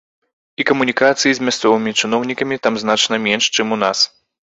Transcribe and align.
І 0.61 0.65
камунікацыі 0.69 1.33
з 1.39 1.45
мясцовымі 1.49 1.93
чыноўнікамі 1.99 2.57
там 2.65 2.79
значна 2.85 3.21
менш, 3.27 3.51
чым 3.59 3.67
у 3.77 3.79
нас. 3.83 3.97